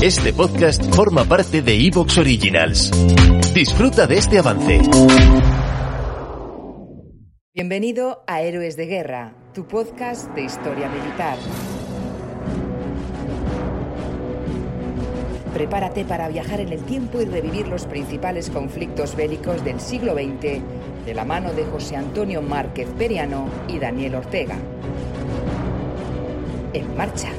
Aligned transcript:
Este 0.00 0.32
podcast 0.32 0.94
forma 0.94 1.24
parte 1.24 1.60
de 1.60 1.74
Evox 1.74 2.18
Originals. 2.18 2.92
Disfruta 3.52 4.06
de 4.06 4.18
este 4.18 4.38
avance. 4.38 4.80
Bienvenido 7.52 8.22
a 8.28 8.40
Héroes 8.40 8.76
de 8.76 8.86
Guerra, 8.86 9.34
tu 9.52 9.66
podcast 9.66 10.32
de 10.36 10.44
historia 10.44 10.88
militar. 10.88 11.36
Prepárate 15.52 16.04
para 16.04 16.28
viajar 16.28 16.60
en 16.60 16.68
el 16.68 16.84
tiempo 16.84 17.20
y 17.20 17.24
revivir 17.24 17.66
los 17.66 17.84
principales 17.86 18.50
conflictos 18.50 19.16
bélicos 19.16 19.64
del 19.64 19.80
siglo 19.80 20.14
XX 20.14 20.62
de 21.06 21.14
la 21.14 21.24
mano 21.24 21.52
de 21.54 21.64
José 21.64 21.96
Antonio 21.96 22.40
Márquez 22.40 22.88
Periano 22.96 23.48
y 23.66 23.80
Daniel 23.80 24.14
Ortega. 24.14 24.58
En 26.72 26.96
marcha. 26.96 27.30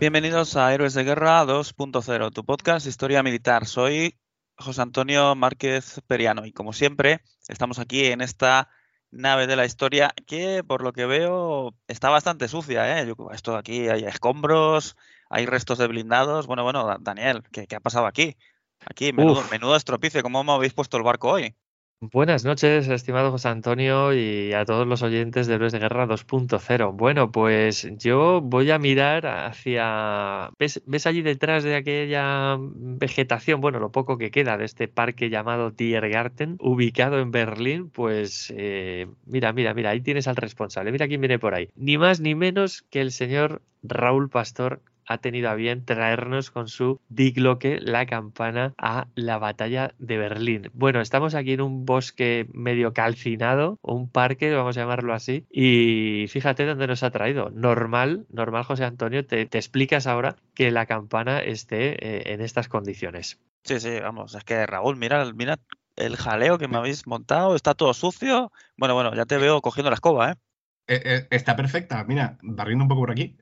Bienvenidos 0.00 0.56
a 0.56 0.72
Héroes 0.72 0.94
de 0.94 1.04
Guerra 1.04 1.44
2.0, 1.44 2.32
tu 2.32 2.42
podcast 2.42 2.86
Historia 2.86 3.22
Militar. 3.22 3.66
Soy 3.66 4.18
José 4.56 4.80
Antonio 4.80 5.34
Márquez 5.34 6.00
Periano 6.06 6.46
y 6.46 6.52
como 6.52 6.72
siempre 6.72 7.20
estamos 7.48 7.78
aquí 7.78 8.06
en 8.06 8.22
esta 8.22 8.70
nave 9.10 9.46
de 9.46 9.56
la 9.56 9.66
historia 9.66 10.14
que 10.26 10.64
por 10.64 10.80
lo 10.80 10.94
que 10.94 11.04
veo 11.04 11.74
está 11.86 12.08
bastante 12.08 12.48
sucia. 12.48 12.98
¿eh? 13.02 13.12
esto 13.34 13.58
aquí 13.58 13.90
hay 13.90 14.04
escombros, 14.04 14.96
hay 15.28 15.44
restos 15.44 15.76
de 15.76 15.88
blindados. 15.88 16.46
Bueno, 16.46 16.64
bueno, 16.64 16.96
Daniel, 16.98 17.42
¿qué, 17.52 17.66
qué 17.66 17.76
ha 17.76 17.80
pasado 17.80 18.06
aquí? 18.06 18.38
Aquí, 18.86 19.12
menudo, 19.12 19.44
menudo 19.50 19.76
estropicio, 19.76 20.22
¿cómo 20.22 20.42
me 20.42 20.52
habéis 20.52 20.72
puesto 20.72 20.96
el 20.96 21.02
barco 21.02 21.28
hoy? 21.28 21.54
Buenas 22.02 22.46
noches, 22.46 22.88
estimado 22.88 23.30
José 23.30 23.48
Antonio, 23.48 24.14
y 24.14 24.54
a 24.54 24.64
todos 24.64 24.86
los 24.86 25.02
oyentes 25.02 25.46
de 25.46 25.56
Héroes 25.56 25.70
de 25.72 25.80
Guerra 25.80 26.06
2.0. 26.06 26.96
Bueno, 26.96 27.30
pues 27.30 27.86
yo 27.98 28.40
voy 28.40 28.70
a 28.70 28.78
mirar 28.78 29.26
hacia... 29.26 30.48
¿Ves, 30.58 30.82
¿Ves, 30.86 31.06
allí 31.06 31.20
detrás 31.20 31.62
de 31.62 31.76
aquella 31.76 32.56
vegetación, 32.58 33.60
bueno, 33.60 33.80
lo 33.80 33.92
poco 33.92 34.16
que 34.16 34.30
queda 34.30 34.56
de 34.56 34.64
este 34.64 34.88
parque 34.88 35.28
llamado 35.28 35.74
Tiergarten, 35.74 36.56
ubicado 36.58 37.18
en 37.18 37.32
Berlín? 37.32 37.90
Pues 37.90 38.50
eh, 38.56 39.06
mira, 39.26 39.52
mira, 39.52 39.74
mira, 39.74 39.90
ahí 39.90 40.00
tienes 40.00 40.26
al 40.26 40.36
responsable. 40.36 40.92
Mira 40.92 41.06
quién 41.06 41.20
viene 41.20 41.38
por 41.38 41.52
ahí. 41.52 41.68
Ni 41.76 41.98
más 41.98 42.18
ni 42.20 42.34
menos 42.34 42.80
que 42.80 43.02
el 43.02 43.12
señor 43.12 43.60
Raúl 43.82 44.30
Pastor 44.30 44.80
ha 45.10 45.18
tenido 45.18 45.50
a 45.50 45.56
bien 45.56 45.84
traernos 45.84 46.52
con 46.52 46.68
su 46.68 47.00
digloque 47.08 47.80
la 47.82 48.06
campana 48.06 48.74
a 48.78 49.08
la 49.16 49.38
batalla 49.38 49.92
de 49.98 50.18
Berlín. 50.18 50.70
Bueno, 50.72 51.00
estamos 51.00 51.34
aquí 51.34 51.54
en 51.54 51.62
un 51.62 51.84
bosque 51.84 52.46
medio 52.52 52.92
calcinado, 52.92 53.80
un 53.82 54.08
parque, 54.08 54.54
vamos 54.54 54.76
a 54.76 54.82
llamarlo 54.82 55.12
así, 55.12 55.44
y 55.50 56.26
fíjate 56.28 56.64
dónde 56.64 56.86
nos 56.86 57.02
ha 57.02 57.10
traído. 57.10 57.50
Normal, 57.50 58.26
normal, 58.30 58.62
José 58.62 58.84
Antonio, 58.84 59.26
te, 59.26 59.46
te 59.46 59.58
explicas 59.58 60.06
ahora 60.06 60.36
que 60.54 60.70
la 60.70 60.86
campana 60.86 61.40
esté 61.40 61.94
eh, 61.94 62.32
en 62.32 62.40
estas 62.40 62.68
condiciones. 62.68 63.40
Sí, 63.64 63.80
sí, 63.80 63.98
vamos, 64.00 64.36
es 64.36 64.44
que 64.44 64.64
Raúl, 64.64 64.96
mira, 64.96 65.24
mira 65.34 65.58
el 65.96 66.16
jaleo 66.16 66.56
que 66.56 66.68
me 66.68 66.76
habéis 66.76 67.08
montado, 67.08 67.56
está 67.56 67.74
todo 67.74 67.94
sucio. 67.94 68.52
Bueno, 68.76 68.94
bueno, 68.94 69.12
ya 69.16 69.26
te 69.26 69.38
veo 69.38 69.60
cogiendo 69.60 69.90
la 69.90 69.94
escoba, 69.94 70.30
¿eh? 70.30 70.34
eh, 70.86 71.02
eh 71.04 71.26
está 71.30 71.56
perfecta, 71.56 72.04
mira, 72.04 72.38
barriendo 72.42 72.84
un 72.84 72.88
poco 72.88 73.00
por 73.00 73.10
aquí. 73.10 73.36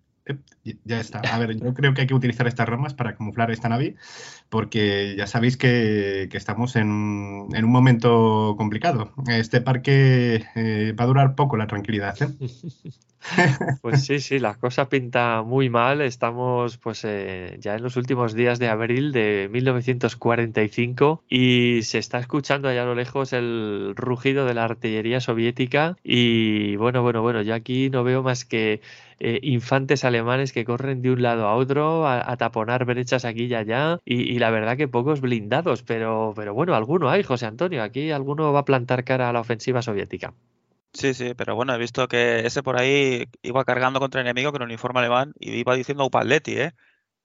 Ya 0.84 1.00
está. 1.00 1.20
A 1.20 1.38
ver, 1.38 1.56
yo 1.56 1.74
creo 1.74 1.94
que 1.94 2.02
hay 2.02 2.06
que 2.06 2.14
utilizar 2.14 2.46
estas 2.46 2.68
ramas 2.68 2.94
para 2.94 3.14
camuflar 3.16 3.50
esta 3.50 3.68
nave, 3.68 3.96
porque 4.48 5.14
ya 5.16 5.26
sabéis 5.26 5.56
que, 5.56 6.28
estamos 6.32 6.76
en, 6.76 6.88
un 6.90 7.70
momento 7.70 8.54
complicado. 8.56 9.12
Este 9.28 9.60
parque 9.60 10.44
eh, 10.54 10.94
va 10.98 11.04
a 11.04 11.06
durar 11.06 11.34
poco 11.34 11.56
la 11.56 11.66
tranquilidad. 11.66 12.16
¿eh? 12.22 12.28
Pues 13.82 14.04
sí, 14.04 14.20
sí, 14.20 14.38
la 14.38 14.54
cosa 14.54 14.88
pinta 14.88 15.42
muy 15.42 15.68
mal. 15.68 16.00
Estamos 16.00 16.78
pues 16.78 17.04
eh, 17.04 17.56
ya 17.60 17.74
en 17.74 17.82
los 17.82 17.96
últimos 17.96 18.32
días 18.34 18.58
de 18.58 18.68
abril 18.68 19.12
de 19.12 19.48
1945 19.50 21.24
y 21.28 21.80
se 21.82 21.98
está 21.98 22.18
escuchando 22.18 22.68
allá 22.68 22.82
a 22.82 22.86
lo 22.86 22.94
lejos 22.94 23.32
el 23.32 23.94
rugido 23.96 24.46
de 24.46 24.54
la 24.54 24.64
artillería 24.64 25.20
soviética 25.20 25.96
y 26.02 26.76
bueno, 26.76 27.02
bueno, 27.02 27.20
bueno, 27.22 27.42
yo 27.42 27.54
aquí 27.54 27.90
no 27.90 28.04
veo 28.04 28.22
más 28.22 28.44
que 28.44 28.80
eh, 29.20 29.40
infantes 29.42 30.04
alemanes 30.04 30.52
que 30.52 30.64
corren 30.64 31.02
de 31.02 31.10
un 31.10 31.22
lado 31.22 31.46
a 31.46 31.54
otro 31.56 32.06
a, 32.06 32.30
a 32.30 32.36
taponar 32.36 32.84
brechas 32.84 33.24
aquí 33.24 33.44
y 33.44 33.54
allá 33.54 33.98
y, 34.04 34.22
y, 34.22 34.38
la 34.38 34.50
verdad 34.50 34.76
que 34.76 34.88
pocos 34.88 35.20
blindados, 35.20 35.82
pero, 35.82 36.32
pero 36.36 36.54
bueno, 36.54 36.74
alguno 36.74 37.08
hay, 37.10 37.22
José 37.22 37.46
Antonio, 37.46 37.82
aquí 37.82 38.10
alguno 38.10 38.52
va 38.52 38.60
a 38.60 38.64
plantar 38.64 39.04
cara 39.04 39.28
a 39.28 39.32
la 39.32 39.40
ofensiva 39.40 39.82
soviética. 39.82 40.34
Sí, 40.92 41.14
sí, 41.14 41.34
pero 41.34 41.54
bueno, 41.54 41.74
he 41.74 41.78
visto 41.78 42.08
que 42.08 42.40
ese 42.46 42.62
por 42.62 42.78
ahí 42.80 43.24
iba 43.42 43.64
cargando 43.64 44.00
contra 44.00 44.20
el 44.20 44.26
enemigo 44.26 44.52
con 44.52 44.62
el 44.62 44.66
uniforme 44.68 45.00
alemán 45.00 45.32
y 45.38 45.52
iba 45.52 45.74
diciendo 45.74 46.04
Upaletti, 46.06 46.58
¿eh? 46.58 46.74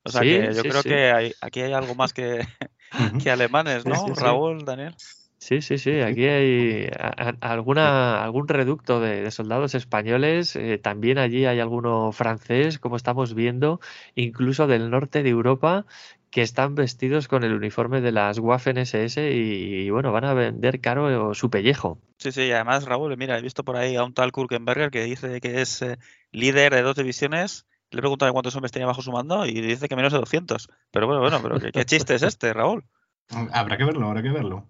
O 0.04 0.10
sea 0.12 0.22
Sí, 0.22 0.28
que 0.28 0.54
yo 0.54 0.62
sí, 0.64 0.70
creo 0.70 0.82
sí. 0.82 0.90
que 0.90 1.12
hay, 1.12 1.34
aquí 1.42 1.62
hay 1.62 1.74
algo 1.74 1.96
más 1.96 2.14
que, 2.14 2.46
que 3.24 3.32
alemanes, 3.32 3.86
¿no? 3.86 3.96
Sí, 3.96 4.10
sí, 4.10 4.16
sí. 4.16 4.22
Raúl, 4.22 4.66
Daniel. 4.66 4.96
Sí, 5.44 5.62
sí, 5.62 5.78
sí. 5.78 6.00
Aquí 6.00 6.26
hay 6.26 6.88
a- 6.98 7.36
a- 7.42 7.52
alguna, 7.52 8.24
algún 8.24 8.48
reducto 8.48 9.02
de, 9.02 9.24
de 9.24 9.30
soldados 9.30 9.76
españoles. 9.76 10.56
eh, 10.56 10.78
también 10.78 11.18
allí 11.18 11.46
hay 11.46 11.60
alguno 11.60 12.14
francés, 12.14 12.80
como 12.80 12.96
estamos 12.96 13.34
viendo, 13.34 13.82
incluso 14.16 14.68
del 14.68 14.90
norte 14.90 15.22
de 15.22 15.30
Europa, 15.30 15.86
que 16.32 16.44
están 16.44 16.76
vestidos 16.76 17.28
con 17.28 17.44
el 17.44 17.54
uniforme 17.54 18.00
de 18.00 18.14
las 18.14 18.40
Waffen 18.40 18.78
SS 18.78 19.34
y, 19.34 19.82
y, 19.86 19.90
bueno, 19.90 20.14
van 20.14 20.24
a 20.24 20.34
vender 20.34 20.80
caro 20.80 21.34
su 21.34 21.50
pellejo. 21.50 22.00
Sí, 22.20 22.32
sí, 22.32 22.44
y 22.44 22.52
además, 22.52 22.86
Raúl, 22.86 23.18
mira, 23.18 23.38
he 23.38 23.42
visto 23.42 23.66
por 23.66 23.76
ahí 23.76 23.98
a 23.98 24.06
un 24.06 24.14
tal 24.14 24.32
Kurkenberger 24.32 24.92
que 24.92 25.04
dice 25.04 25.42
que 25.42 25.60
es 25.62 25.82
eh, 25.82 25.98
líder 26.32 26.74
de 26.74 26.84
dos 26.84 26.96
divisiones. 26.96 27.66
Le 27.92 28.00
he 28.00 28.02
preguntado 28.02 28.32
cuántos 28.32 28.56
hombres 28.56 28.72
tenía 28.72 28.88
bajo 28.88 29.02
su 29.02 29.12
mando 29.12 29.46
y 29.46 29.60
dice 29.60 29.90
que 29.90 29.98
menos 29.98 30.14
de 30.14 30.20
200. 30.20 30.70
Pero 30.92 31.06
bueno, 31.06 31.20
bueno, 31.20 31.40
pero 31.44 31.60
¿qué, 31.60 31.74
qué 31.74 31.84
chiste 31.84 32.16
es 32.16 32.24
este, 32.24 32.54
Raúl? 32.54 32.86
Habrá 33.52 33.76
que 33.78 33.84
verlo, 33.84 34.08
habrá 34.08 34.22
que 34.24 34.30
verlo. 34.30 34.68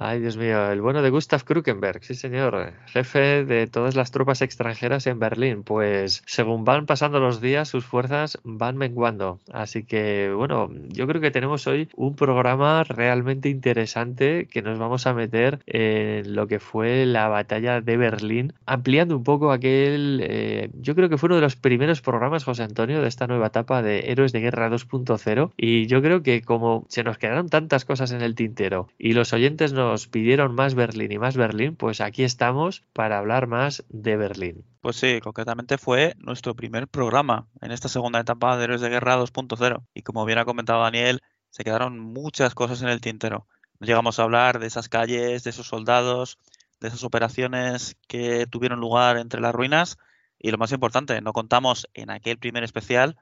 Ay, 0.00 0.20
Dios 0.20 0.36
mío, 0.36 0.70
el 0.70 0.80
bueno 0.80 1.02
de 1.02 1.10
Gustav 1.10 1.42
Krukenberg, 1.42 2.04
sí 2.04 2.14
señor, 2.14 2.72
jefe 2.86 3.44
de 3.44 3.66
todas 3.66 3.96
las 3.96 4.12
tropas 4.12 4.42
extranjeras 4.42 5.08
en 5.08 5.18
Berlín. 5.18 5.64
Pues 5.64 6.22
según 6.24 6.64
van 6.64 6.86
pasando 6.86 7.18
los 7.18 7.40
días, 7.40 7.68
sus 7.68 7.84
fuerzas 7.84 8.38
van 8.44 8.76
menguando. 8.76 9.40
Así 9.52 9.82
que, 9.82 10.32
bueno, 10.32 10.70
yo 10.90 11.08
creo 11.08 11.20
que 11.20 11.32
tenemos 11.32 11.66
hoy 11.66 11.88
un 11.96 12.14
programa 12.14 12.84
realmente 12.84 13.48
interesante 13.48 14.46
que 14.46 14.62
nos 14.62 14.78
vamos 14.78 15.08
a 15.08 15.14
meter 15.14 15.58
en 15.66 16.32
lo 16.32 16.46
que 16.46 16.60
fue 16.60 17.04
la 17.04 17.26
batalla 17.26 17.80
de 17.80 17.96
Berlín, 17.96 18.52
ampliando 18.66 19.16
un 19.16 19.24
poco 19.24 19.50
aquel, 19.50 20.20
eh, 20.22 20.70
yo 20.74 20.94
creo 20.94 21.08
que 21.08 21.18
fue 21.18 21.26
uno 21.26 21.36
de 21.36 21.42
los 21.42 21.56
primeros 21.56 22.02
programas, 22.02 22.44
José 22.44 22.62
Antonio, 22.62 23.02
de 23.02 23.08
esta 23.08 23.26
nueva 23.26 23.48
etapa 23.48 23.82
de 23.82 24.12
Héroes 24.12 24.30
de 24.30 24.42
Guerra 24.42 24.70
2.0. 24.70 25.50
Y 25.56 25.88
yo 25.88 26.00
creo 26.02 26.22
que 26.22 26.40
como 26.42 26.86
se 26.88 27.02
nos 27.02 27.18
quedaron 27.18 27.48
tantas 27.48 27.84
cosas 27.84 28.12
en 28.12 28.22
el 28.22 28.36
tintero 28.36 28.86
y 28.96 29.14
los 29.14 29.32
oyentes 29.32 29.72
nos 29.72 29.87
nos 29.88 30.06
pidieron 30.06 30.54
más 30.54 30.74
Berlín 30.74 31.12
y 31.12 31.18
más 31.18 31.36
Berlín, 31.36 31.74
pues 31.74 32.02
aquí 32.02 32.22
estamos 32.22 32.82
para 32.92 33.18
hablar 33.18 33.46
más 33.46 33.84
de 33.88 34.18
Berlín. 34.18 34.66
Pues 34.82 34.96
sí, 34.96 35.20
concretamente 35.22 35.78
fue 35.78 36.14
nuestro 36.18 36.54
primer 36.54 36.88
programa 36.88 37.48
en 37.62 37.72
esta 37.72 37.88
segunda 37.88 38.20
etapa 38.20 38.56
de 38.56 38.64
Héroes 38.64 38.82
de 38.82 38.90
Guerra 38.90 39.18
2.0. 39.18 39.86
Y 39.94 40.02
como 40.02 40.26
bien 40.26 40.38
ha 40.38 40.44
comentado 40.44 40.82
Daniel, 40.82 41.20
se 41.48 41.64
quedaron 41.64 41.98
muchas 41.98 42.54
cosas 42.54 42.82
en 42.82 42.88
el 42.88 43.00
tintero. 43.00 43.46
Llegamos 43.80 44.18
a 44.18 44.24
hablar 44.24 44.58
de 44.58 44.66
esas 44.66 44.90
calles, 44.90 45.42
de 45.42 45.50
esos 45.50 45.66
soldados, 45.66 46.38
de 46.80 46.88
esas 46.88 47.02
operaciones 47.02 47.96
que 48.08 48.46
tuvieron 48.46 48.80
lugar 48.80 49.16
entre 49.16 49.40
las 49.40 49.54
ruinas. 49.54 49.96
Y 50.38 50.50
lo 50.50 50.58
más 50.58 50.72
importante, 50.72 51.20
no 51.22 51.32
contamos 51.32 51.88
en 51.94 52.10
aquel 52.10 52.38
primer 52.38 52.62
especial 52.62 53.16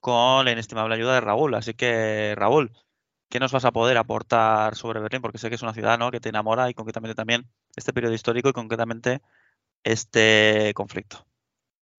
con 0.00 0.46
la 0.46 0.52
inestimable 0.52 0.94
ayuda 0.94 1.12
de 1.12 1.20
Raúl. 1.20 1.54
Así 1.54 1.74
que, 1.74 2.34
Raúl, 2.36 2.72
¿qué 3.30 3.40
nos 3.40 3.52
vas 3.52 3.64
a 3.64 3.72
poder 3.72 3.96
aportar 3.96 4.74
sobre 4.74 5.00
Berlín? 5.00 5.22
Porque 5.22 5.38
sé 5.38 5.48
que 5.48 5.54
es 5.54 5.62
una 5.62 5.72
ciudad 5.72 5.98
¿no? 5.98 6.10
que 6.10 6.20
te 6.20 6.28
enamora 6.28 6.68
y 6.68 6.74
concretamente 6.74 7.14
también 7.14 7.46
este 7.76 7.94
periodo 7.94 8.12
histórico 8.12 8.50
y 8.50 8.52
concretamente 8.52 9.22
este 9.84 10.72
conflicto. 10.74 11.24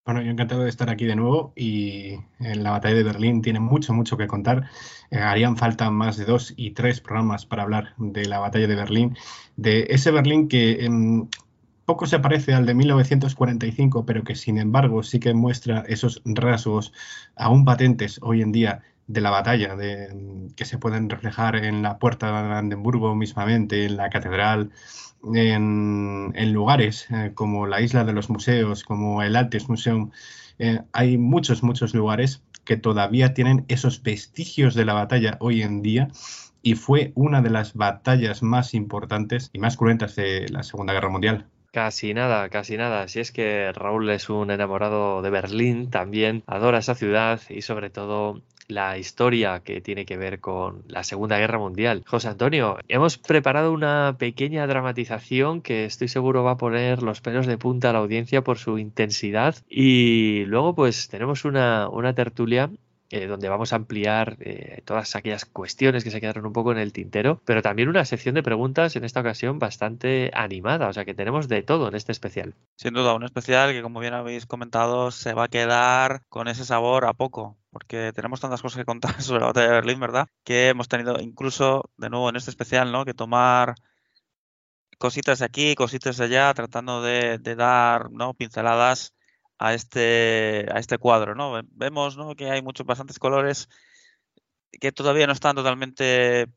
Bueno, 0.04 0.22
yo 0.22 0.32
encantado 0.32 0.64
de 0.64 0.70
estar 0.70 0.90
aquí 0.90 1.06
de 1.06 1.16
nuevo 1.16 1.54
y 1.56 2.16
en 2.40 2.64
la 2.64 2.72
batalla 2.72 2.96
de 2.96 3.04
Berlín 3.04 3.42
tiene 3.42 3.60
mucho, 3.60 3.94
mucho 3.94 4.18
que 4.18 4.28
contar. 4.28 4.70
Eh, 5.10 5.20
harían 5.20 5.58
falta 5.58 5.90
más 5.90 6.18
de 6.18 6.26
dos 6.26 6.54
y 6.58 6.72
tres 6.72 7.02
programas 7.02 7.46
para 7.46 7.64
hablar 7.64 7.94
de 7.98 8.26
la 8.26 8.40
batalla 8.40 8.68
de 8.68 8.76
Berlín, 8.76 9.18
de 9.56 9.88
ese 9.90 10.12
Berlín 10.12 10.48
que 10.48 10.86
eh, 10.86 10.90
poco 11.86 12.08
se 12.08 12.20
parece 12.20 12.54
al 12.54 12.66
de 12.66 12.74
1945, 12.74 14.06
pero 14.06 14.24
que 14.24 14.36
sin 14.36 14.58
embargo 14.58 15.04
sí 15.04 15.20
que 15.20 15.34
muestra 15.34 15.84
esos 15.88 16.22
rasgos 16.26 16.94
aún 17.36 17.64
patentes 17.64 18.20
hoy 18.24 18.42
en 18.42 18.52
día 18.52 18.82
de 19.12 19.22
la 19.22 19.30
batalla, 19.30 19.76
de, 19.76 20.52
que 20.56 20.66
se 20.66 20.78
pueden 20.78 21.10
reflejar 21.10 21.56
en 21.56 21.82
la 21.82 21.98
puerta 22.00 22.28
de 22.28 22.48
Brandenburgo 22.48 23.16
mismamente, 23.16 23.86
en 23.86 23.98
la 23.98 24.10
catedral, 24.10 24.72
en, 25.34 26.54
lugares 26.54 27.08
eh, 27.12 27.32
como 27.36 27.68
la 27.68 27.82
isla 27.82 28.04
de 28.04 28.14
los 28.14 28.30
museos, 28.30 28.84
como 28.84 29.22
el 29.24 29.36
Altes 29.36 29.70
Museum. 29.70 30.12
Eh, 30.60 30.82
hay 30.94 31.18
muchos, 31.18 31.64
muchos 31.64 31.94
lugares 31.94 32.44
que 32.64 32.78
todavía 32.78 33.34
tienen 33.34 33.66
esos 33.68 34.04
vestigios 34.04 34.76
de 34.76 34.86
la 34.86 34.94
batalla 34.94 35.38
hoy 35.40 35.62
en 35.62 35.82
día 35.82 36.10
y 36.62 36.76
fue 36.76 37.12
una 37.16 37.42
de 37.42 37.50
las 37.50 37.74
batallas 37.74 38.44
más 38.44 38.74
importantes 38.74 39.50
y 39.54 39.60
más 39.60 39.78
cruentas 39.78 40.16
de 40.16 40.48
la 40.50 40.64
Segunda 40.64 40.94
Guerra 40.94 41.10
Mundial. 41.10 41.48
Casi 41.72 42.14
nada, 42.14 42.50
casi 42.50 42.76
nada. 42.76 43.08
Si 43.08 43.22
es 43.22 43.32
que 43.32 43.72
Raúl 43.72 44.10
es 44.10 44.30
un 44.30 44.52
enamorado 44.52 45.22
de 45.22 45.30
Berlín, 45.30 45.90
también 45.90 46.44
adora 46.46 46.80
esa 46.80 46.96
ciudad 46.96 47.40
y 47.50 47.62
sobre 47.62 47.90
todo 47.90 48.42
la 48.68 48.98
historia 48.98 49.62
que 49.64 49.80
tiene 49.80 50.06
que 50.06 50.18
ver 50.18 50.42
con 50.42 50.84
la 50.88 51.04
Segunda 51.04 51.38
Guerra 51.38 51.60
Mundial. 51.60 52.04
José 52.06 52.28
Antonio, 52.28 52.78
hemos 52.90 53.18
preparado 53.18 53.72
una 53.72 54.18
pequeña 54.20 54.68
dramatización 54.68 55.62
que 55.62 55.86
estoy 55.86 56.10
seguro 56.10 56.44
va 56.44 56.52
a 56.52 56.58
poner 56.58 57.04
los 57.04 57.22
pelos 57.22 57.48
de 57.48 57.58
punta 57.58 57.90
a 57.90 57.94
la 57.94 58.00
audiencia 58.00 58.44
por 58.44 58.58
su 58.58 58.78
intensidad 58.78 59.56
y 59.70 60.44
luego 60.48 60.76
pues 60.76 61.08
tenemos 61.08 61.46
una, 61.46 61.88
una 61.90 62.14
tertulia 62.14 62.70
eh, 63.12 63.28
donde 63.28 63.50
vamos 63.50 63.74
a 63.74 63.76
ampliar 63.76 64.38
eh, 64.40 64.82
todas 64.86 65.16
aquellas 65.16 65.46
cuestiones 65.46 66.04
que 66.04 66.12
se 66.12 66.22
quedaron 66.22 66.46
un 66.46 66.54
poco 66.54 66.72
en 66.72 66.78
el 66.78 66.94
tintero, 66.94 67.42
pero 67.46 67.62
también 67.62 67.90
una 67.90 68.06
sección 68.06 68.36
de 68.36 68.44
preguntas 68.44 68.96
en 68.96 69.04
esta 69.04 69.20
ocasión 69.20 69.60
bastante 69.60 70.32
animada, 70.34 70.88
o 70.88 70.94
sea 70.94 71.06
que 71.06 71.14
tenemos 71.14 71.48
de 71.48 71.62
todo 71.62 71.90
en 71.90 71.96
este 71.96 72.12
especial. 72.12 72.56
Sin 72.78 72.94
duda, 72.94 73.14
un 73.14 73.24
especial 73.24 73.74
que 73.74 73.82
como 73.82 74.00
bien 74.00 74.14
habéis 74.14 74.46
comentado 74.46 75.12
se 75.12 75.34
va 75.34 75.46
a 75.46 75.50
quedar 75.50 76.24
con 76.30 76.48
ese 76.48 76.64
sabor 76.66 77.06
a 77.06 77.14
poco, 77.14 77.58
porque 77.70 78.14
tenemos 78.14 78.40
tantas 78.40 78.62
cosas 78.62 78.80
que 78.80 78.86
contar 78.86 79.14
sobre 79.22 79.42
la 79.42 79.48
batalla 79.48 79.68
de 79.68 79.74
Berlín, 79.74 80.00
¿verdad? 80.00 80.28
Que 80.44 80.70
hemos 80.70 80.88
tenido 80.88 81.20
incluso, 81.20 81.90
de 81.98 82.10
nuevo 82.10 82.30
en 82.30 82.38
este 82.38 82.52
especial, 82.52 82.92
¿no? 82.92 83.06
Que 83.06 83.14
tomar 83.14 83.76
cositas 84.98 85.42
aquí, 85.42 85.76
cositas 85.76 86.20
allá, 86.22 86.54
tratando 86.54 87.02
de, 87.02 87.40
de 87.40 87.56
dar 87.56 88.12
¿no? 88.12 88.34
pinceladas 88.36 89.14
a 89.62 89.76
este, 89.76 90.66
a 90.74 90.80
este 90.80 90.98
cuadro. 90.98 91.36
¿no? 91.36 91.62
Vemos 91.72 92.18
¿no? 92.18 92.36
que 92.36 92.50
hay 92.50 92.62
muchos, 92.62 92.86
bastantes 92.86 93.20
colores 93.20 93.70
que 94.80 94.92
todavía 94.92 95.28
no 95.28 95.34
están 95.34 95.56
totalmente 95.56 96.48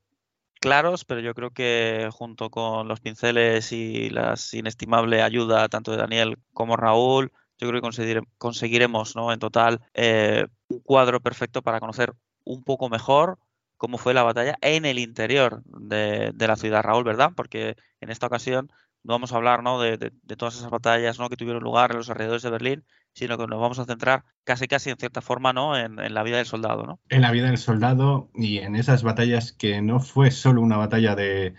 claros, 0.61 1.05
pero 1.05 1.21
yo 1.21 1.35
creo 1.35 1.51
que 1.51 2.09
junto 2.13 2.51
con 2.51 2.89
los 2.89 3.01
pinceles 3.01 3.73
y 3.73 4.09
la 4.09 4.35
inestimable 4.53 5.23
ayuda 5.23 5.69
tanto 5.69 5.91
de 5.91 5.99
Daniel 5.99 6.39
como 6.55 6.77
Raúl, 6.77 7.33
yo 7.59 7.69
creo 7.69 7.83
que 7.83 8.23
conseguiremos 8.39 9.17
¿no? 9.17 9.33
en 9.33 9.39
total 9.39 9.81
eh, 9.93 10.47
un 10.69 10.81
cuadro 10.81 11.21
perfecto 11.21 11.61
para 11.61 11.81
conocer 11.81 12.15
un 12.45 12.65
poco 12.65 12.89
mejor 12.89 13.39
cómo 13.77 13.99
fue 13.99 14.15
la 14.15 14.23
batalla 14.23 14.57
en 14.63 14.87
el 14.87 14.99
interior 14.99 15.63
de, 15.67 16.31
de 16.35 16.49
la 16.49 16.57
ciudad, 16.57 16.83
Raúl, 16.83 17.05
¿verdad? 17.05 17.33
Porque 17.37 17.77
en 18.01 18.11
esta 18.11 18.29
ocasión 18.29 18.71
vamos 19.05 19.33
a 19.33 19.37
hablar 19.37 19.63
¿no? 19.63 19.81
de, 19.81 20.11
todas 20.37 20.57
esas 20.57 20.71
batallas 20.71 21.19
¿no? 21.19 21.29
que 21.29 21.37
tuvieron 21.37 21.63
lugar 21.63 21.93
en 21.93 21.99
los 21.99 22.11
alrededores 22.11 22.43
de 22.43 22.51
Berlín, 22.51 22.87
sino 23.15 23.39
que 23.39 23.47
nos 23.47 23.61
vamos 23.61 23.79
a 23.79 23.85
centrar 23.85 24.25
casi 24.45 24.69
casi 24.69 24.91
en 24.91 24.97
cierta 24.97 25.23
forma 25.23 25.53
¿no? 25.53 25.77
en, 25.77 25.97
la 26.13 26.23
vida 26.23 26.37
del 26.37 26.47
soldado. 26.47 26.85
¿no? 26.85 27.01
En 27.09 27.23
la 27.23 27.31
vida 27.31 27.47
del 27.47 27.59
soldado 27.59 28.29
y 28.35 28.59
en 28.59 28.77
esas 28.77 29.03
batallas 29.03 29.53
que 29.53 29.81
no 29.81 30.01
fue 30.01 30.31
solo 30.31 30.61
una 30.61 30.77
batalla 30.77 31.15
de, 31.15 31.55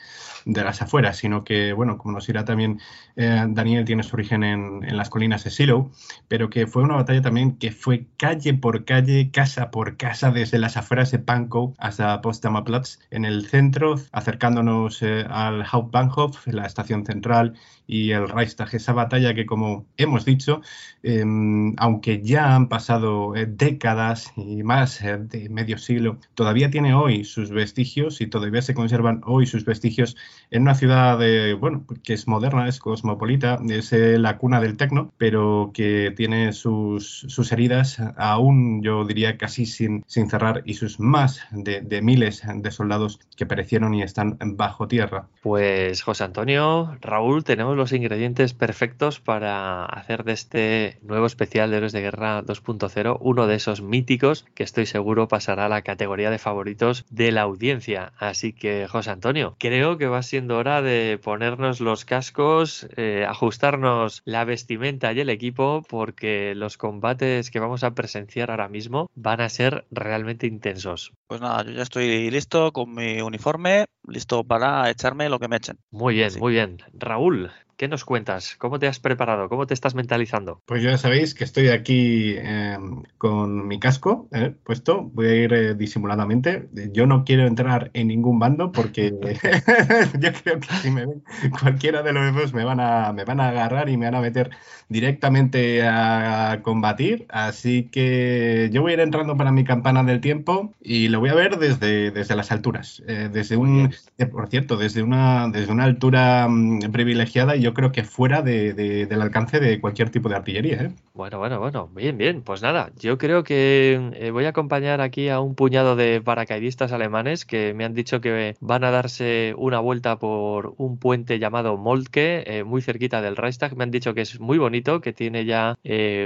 las 0.46 0.82
afueras, 0.82 1.18
sino 1.18 1.44
que, 1.44 1.74
bueno, 1.74 1.98
como 1.98 2.14
nos 2.14 2.28
dirá 2.28 2.46
también 2.46 2.80
eh, 3.16 3.44
Daniel, 3.48 3.86
tiene 3.86 4.04
su 4.04 4.16
origen 4.16 4.44
en, 4.44 4.96
las 4.96 5.10
colinas 5.10 5.44
de 5.44 5.50
Silo, 5.50 5.92
pero 6.28 6.50
que 6.50 6.68
fue 6.68 6.84
una 6.84 6.96
batalla 6.96 7.22
también 7.22 7.58
que 7.58 7.72
fue 7.72 8.08
calle 8.18 8.54
por 8.54 8.86
calle, 8.86 9.32
casa 9.32 9.72
por 9.72 9.98
casa, 9.98 10.32
desde 10.32 10.60
las 10.60 10.78
afueras 10.78 11.12
de 11.12 11.20
Pankow 11.20 11.74
hasta 11.80 12.22
Potsdamer 12.22 12.64
Platz, 12.64 13.00
en 13.10 13.26
el 13.26 13.48
centro, 13.48 13.96
acercándonos 14.12 15.02
eh, 15.02 15.26
al 15.30 15.66
Hauptbahnhof, 15.66 16.46
la 16.48 16.66
estación 16.66 17.06
central, 17.06 17.54
y 17.88 18.12
el 18.12 18.28
Reichstag, 18.30 18.74
esa 18.74 18.94
batalla 18.94 19.34
que, 19.34 19.46
como 19.46 19.86
hemos 19.98 20.26
dicho, 20.26 20.62
em, 21.04 21.45
aunque 21.78 22.22
ya 22.22 22.56
han 22.56 22.68
pasado 22.68 23.36
eh, 23.36 23.46
décadas 23.46 24.32
y 24.36 24.64
más 24.64 25.02
eh, 25.02 25.18
de 25.18 25.50
medio 25.50 25.78
siglo, 25.78 26.18
todavía 26.34 26.70
tiene 26.70 26.94
hoy 26.94 27.24
sus 27.24 27.50
vestigios 27.50 28.22
y 28.22 28.28
todavía 28.28 28.62
se 28.62 28.74
conservan 28.74 29.22
hoy 29.26 29.46
sus 29.46 29.66
vestigios 29.66 30.16
en 30.52 30.64
una 30.64 30.76
ciudad 30.76 31.18
de, 31.20 31.54
bueno, 31.54 31.86
que 32.04 32.14
es 32.14 32.28
moderna, 32.28 32.68
es 32.68 32.80
cosmopolita, 32.80 33.60
es 33.70 33.94
eh, 33.94 34.18
la 34.18 34.38
cuna 34.38 34.62
del 34.62 34.78
tecno, 34.78 35.12
pero 35.18 35.72
que 35.74 36.14
tiene 36.16 36.54
sus, 36.54 37.26
sus 37.28 37.52
heridas 37.52 38.00
aún, 38.18 38.82
yo 38.84 39.06
diría, 39.06 39.38
casi 39.38 39.66
sin, 39.66 40.04
sin 40.08 40.30
cerrar 40.30 40.64
y 40.66 40.76
sus 40.76 41.00
más 41.00 41.42
de, 41.52 41.82
de 41.82 42.02
miles 42.02 42.44
de 42.56 42.72
soldados 42.72 43.20
que 43.36 43.46
perecieron 43.46 43.94
y 43.94 44.04
están 44.04 44.38
bajo 44.40 44.88
tierra. 44.88 45.28
Pues 45.42 46.02
José 46.02 46.24
Antonio, 46.24 46.98
Raúl, 47.02 47.44
tenemos 47.44 47.76
los 47.76 47.92
ingredientes 47.92 48.54
perfectos 48.54 49.20
para 49.20 49.86
hacer 49.86 50.24
de 50.24 50.34
este 50.34 51.00
nuevo 51.02 51.26
especial 51.36 51.70
de 51.70 51.78
Héroes 51.78 51.92
de 51.92 52.02
Guerra 52.02 52.42
2.0 52.44 53.18
uno 53.20 53.46
de 53.46 53.56
esos 53.56 53.82
míticos 53.82 54.46
que 54.56 54.64
estoy 54.64 54.86
seguro 54.86 55.28
pasará 55.28 55.66
a 55.66 55.70
la 55.70 55.82
categoría 55.82 56.30
de 56.30 56.40
favoritos 56.40 57.06
de 57.10 57.34
la 57.34 57.42
audiencia. 57.42 58.14
Así 58.18 58.54
que, 58.54 58.88
José 58.88 59.12
Antonio, 59.12 59.56
creo 59.60 59.98
que 59.98 60.08
va 60.08 60.24
siendo 60.24 60.58
hora 60.58 60.82
de 60.82 61.20
ponernos 61.22 61.82
los 61.82 62.06
cascos, 62.06 62.88
eh, 62.96 63.26
ajustarnos 63.28 64.22
la 64.24 64.46
vestimenta 64.46 65.12
y 65.12 65.20
el 65.20 65.30
equipo, 65.30 65.84
porque 65.90 66.54
los 66.56 66.78
combates 66.78 67.52
que 67.52 67.60
vamos 67.60 67.84
a 67.84 67.94
presenciar 67.94 68.50
ahora 68.50 68.70
mismo 68.70 69.10
van 69.16 69.42
a 69.42 69.50
ser 69.50 69.86
realmente 69.92 70.48
intensos. 70.48 71.12
Pues 71.28 71.42
nada, 71.42 71.66
yo 71.66 71.72
ya 71.72 71.84
estoy 71.84 72.32
listo 72.32 72.72
con 72.72 72.96
mi 72.96 73.22
uniforme, 73.22 73.86
listo 74.08 74.46
para 74.46 74.90
echarme 74.90 75.28
lo 75.28 75.40
que 75.40 75.50
me 75.50 75.58
echen. 75.58 75.78
Muy 75.92 76.16
bien, 76.16 76.32
muy 76.40 76.54
bien. 76.54 76.78
Raúl, 76.94 77.52
¿Qué 77.78 77.90
nos 77.90 78.06
cuentas? 78.06 78.56
¿Cómo 78.58 78.80
te 78.80 78.88
has 78.88 79.00
preparado? 79.00 79.50
¿Cómo 79.50 79.68
te 79.68 79.74
estás 79.74 79.96
mentalizando? 79.96 80.62
Pues 80.66 80.82
ya 80.82 80.98
sabéis 80.98 81.36
que 81.36 81.44
estoy 81.44 81.68
aquí 81.68 82.36
em, 82.38 83.04
con 83.18 83.68
mi 83.68 83.80
casco 83.80 84.30
eh, 84.32 84.54
puesto. 84.64 85.02
Voy 85.02 85.28
a 85.28 85.36
ir 85.36 85.54
eh, 85.54 85.76
disimuladamente. 85.76 86.70
Yo 86.94 87.06
no 87.06 87.26
quiero 87.26 87.46
entrar 87.46 87.92
en 87.94 88.08
ningún 88.08 88.40
bando 88.40 88.72
porque 88.72 89.10
yo 90.20 90.30
creo 90.42 90.60
que 90.62 90.74
si 90.82 90.90
me 90.90 91.06
ven 91.06 91.24
cualquiera 91.60 92.02
de 92.02 92.14
los 92.14 92.34
dos 92.34 92.54
me 92.54 92.64
van, 92.64 92.80
a, 92.80 93.12
me 93.12 93.26
van 93.26 93.42
a 93.42 93.50
agarrar 93.50 93.90
y 93.90 93.98
me 93.98 94.06
van 94.06 94.16
a 94.16 94.22
meter 94.22 94.52
directamente 94.88 95.86
a 95.86 96.62
combatir. 96.64 97.26
Así 97.28 97.90
que 97.92 98.70
yo 98.72 98.84
voy 98.84 98.92
a 98.92 98.94
ir 98.96 99.00
entrando 99.02 99.36
para 99.36 99.52
mi 99.52 99.66
campana 99.66 100.02
del 100.04 100.22
tiempo 100.22 100.74
y 100.82 101.10
lo 101.10 101.20
voy 101.20 101.30
a 101.30 101.36
ver 101.36 101.58
desde, 101.58 102.12
desde 102.12 102.38
las 102.38 102.54
alturas. 102.54 103.04
Eh, 103.06 103.30
desde 103.30 103.58
un, 103.58 103.94
por 104.32 104.48
cierto, 104.48 104.78
desde 104.78 105.04
una, 105.04 105.50
desde 105.50 105.74
una 105.74 105.84
altura 105.84 106.48
mm, 106.48 106.92
privilegiada 106.94 107.58
y 107.58 107.65
yo 107.66 107.74
creo 107.74 107.92
que 107.92 108.04
fuera 108.04 108.44
del 108.44 109.22
alcance 109.24 109.60
de 109.60 109.82
cualquier 109.82 110.12
tipo 110.12 110.30
de 110.30 110.36
artillería. 110.36 110.84
¿eh? 110.84 110.92
Bueno, 111.16 111.40
bueno, 111.40 111.60
bueno, 111.60 111.90
bien, 111.96 112.16
bien. 112.16 112.44
Pues 112.44 112.62
nada, 112.62 112.92
yo 113.00 113.18
creo 113.18 113.44
que 113.44 114.12
eh, 114.14 114.30
voy 114.30 114.46
a 114.46 114.50
acompañar 114.50 115.02
aquí 115.02 115.30
a 115.30 115.40
un 115.40 115.56
puñado 115.56 115.96
de 115.96 116.22
paracaidistas 116.22 116.92
alemanes 116.92 117.44
que 117.44 117.74
me 117.74 117.84
han 117.84 117.96
dicho 117.96 118.22
que 118.22 118.56
van 118.60 118.84
a 118.84 118.92
darse 118.92 119.56
una 119.58 119.80
vuelta 119.80 120.20
por 120.20 120.76
un 120.78 121.00
puente 121.00 121.40
llamado 121.40 121.76
Moltke, 121.76 122.44
eh, 122.46 122.64
muy 122.64 122.84
cerquita 122.84 123.24
del 123.24 123.36
Reichstag. 123.36 123.76
Me 123.76 123.84
han 123.84 123.90
dicho 123.90 124.14
que 124.14 124.22
es 124.22 124.40
muy 124.40 124.60
bonito, 124.60 125.02
que 125.02 125.12
tiene 125.12 125.46
ya 125.46 125.76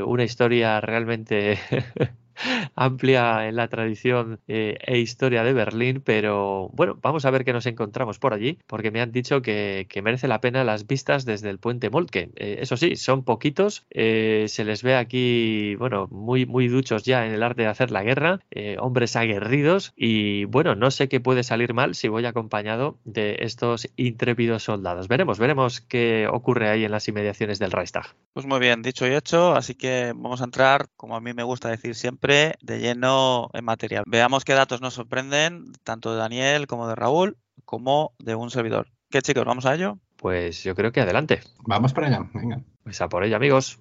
una 0.06 0.24
historia 0.26 0.82
realmente 0.82 1.58
amplia 2.76 3.48
en 3.48 3.56
la 3.56 3.68
tradición 3.68 4.40
eh, 4.48 4.78
e 4.82 5.00
historia 5.00 5.44
de 5.44 5.54
Berlín, 5.54 6.02
pero 6.04 6.70
bueno, 6.74 6.98
vamos 7.02 7.26
a 7.26 7.32
ver 7.32 7.46
qué 7.46 7.54
nos 7.54 7.66
encontramos 7.66 8.20
por 8.20 8.34
allí, 8.34 8.60
porque 8.68 8.92
me 8.92 9.02
han 9.02 9.12
dicho 9.12 9.42
que, 9.42 9.88
merece 10.04 10.30
la 10.30 10.40
pena 10.40 10.64
las 10.64 10.88
vistas 10.88 11.26
desde 11.26 11.50
el 11.50 11.60
puente 11.60 11.90
Moltke. 11.90 12.32
Eh, 12.36 12.60
eso 12.62 12.78
sí, 12.78 12.96
son 12.96 13.24
poquitos, 13.24 13.86
eh, 13.90 14.46
se 14.48 14.64
les 14.64 14.82
ve 14.82 14.96
aquí, 14.96 15.76
bueno, 15.76 16.08
muy, 16.10 16.46
muy 16.46 16.68
duchos 16.68 17.04
ya 17.04 17.26
en 17.26 17.34
el 17.34 17.44
arte 17.44 17.64
de 17.64 17.68
hacer 17.68 17.92
la 17.92 18.04
guerra, 18.04 18.40
hombres 18.80 19.16
aguerridos, 19.16 19.94
y 19.96 20.46
bueno, 20.46 20.76
no 20.76 20.92
sé 20.92 21.10
qué 21.10 21.20
puede 21.20 21.44
salir 21.44 21.74
mal 21.74 21.96
si 21.96 22.08
voy 22.08 22.26
acompañado 22.26 22.98
de 23.04 23.38
estos 23.42 23.90
intrépidos 23.98 24.64
soldados. 24.64 25.08
Veremos, 25.08 25.38
veremos 25.40 25.82
qué 25.82 26.28
ocurre 26.32 26.70
ahí 26.70 26.86
en 26.86 26.92
las 26.92 27.08
inmediaciones 27.08 27.60
del 27.60 27.72
Reichstag. 27.72 28.16
Pues 28.34 28.46
muy 28.46 28.60
bien, 28.60 28.82
dicho 28.82 29.06
y 29.08 29.14
hecho, 29.14 29.54
así 29.54 29.76
que 29.76 30.14
vamos 30.16 30.42
a 30.42 30.46
entrar, 30.46 30.88
como 30.96 31.16
a 31.16 31.22
mí 31.22 31.34
me 31.34 31.44
gusta 31.44 31.70
decir 31.70 31.96
siempre, 32.30 32.58
de 32.62 32.80
lleno 32.80 33.50
en 33.54 33.66
material. 33.66 34.04
Veamos 34.08 34.46
qué 34.46 34.54
datos 34.54 34.82
nos 34.82 34.94
sorprenden, 34.94 35.72
tanto 35.84 36.12
de 36.14 36.20
Daniel 36.20 36.68
como 36.68 36.88
de 36.88 36.96
Raúl, 36.96 37.38
como 37.66 38.14
de 38.20 38.36
un 38.36 38.52
servidor. 38.52 38.88
¿Qué 39.10 39.22
chicos, 39.22 39.46
vamos 39.46 39.66
a 39.66 39.74
ello? 39.74 39.98
Pues 40.16 40.64
yo 40.64 40.76
creo 40.76 40.92
que 40.92 41.02
adelante. 41.02 41.42
Vamos 41.66 41.94
para 41.94 42.08
allá, 42.08 42.30
venga. 42.34 42.62
Pues 42.84 43.02
a 43.02 43.10
por 43.10 43.24
ello, 43.24 43.36
amigos. 43.36 43.80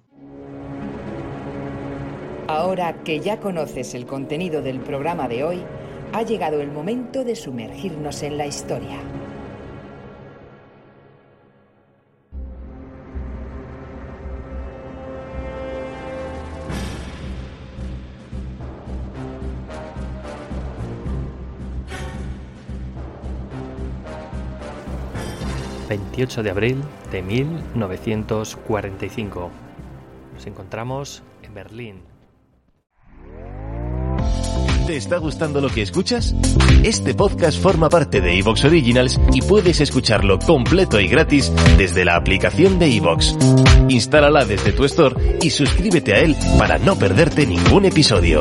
Ahora 2.47 3.03
que 3.03 3.19
ya 3.19 3.39
conoces 3.39 3.93
el 3.93 4.07
contenido 4.07 4.61
del 4.61 4.79
programa 4.79 5.27
de 5.27 5.43
hoy, 5.43 5.63
ha 6.13 6.23
llegado 6.23 6.61
el 6.61 6.71
momento 6.71 7.23
de 7.23 7.35
sumergirnos 7.35 8.23
en 8.23 8.37
la 8.37 8.47
historia. 8.47 8.97
28 25.89 26.43
de 26.43 26.51
abril 26.51 26.81
de 27.11 27.21
1945. 27.21 29.51
Nos 30.33 30.45
encontramos 30.45 31.21
en 31.43 31.53
Berlín. 31.53 32.01
¿Te 34.85 34.95
está 34.95 35.17
gustando 35.17 35.59
lo 35.61 35.69
que 35.69 35.83
escuchas? 35.83 36.33
Este 36.83 37.13
podcast 37.13 37.61
forma 37.61 37.89
parte 37.89 38.21
de 38.21 38.39
Evox 38.39 38.65
Originals 38.65 39.19
y 39.33 39.41
puedes 39.41 39.81
escucharlo 39.81 40.39
completo 40.39 40.99
y 40.99 41.07
gratis 41.07 41.53
desde 41.77 42.05
la 42.05 42.15
aplicación 42.15 42.79
de 42.79 42.95
Evox. 42.95 43.37
Instálala 43.87 44.45
desde 44.45 44.71
tu 44.71 44.85
store 44.85 45.37
y 45.43 45.51
suscríbete 45.51 46.15
a 46.15 46.21
él 46.21 46.35
para 46.57 46.79
no 46.79 46.95
perderte 46.95 47.45
ningún 47.45 47.85
episodio. 47.85 48.39